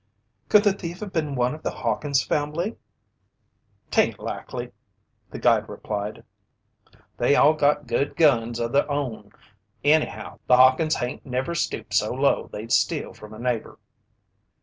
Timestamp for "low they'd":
12.15-12.71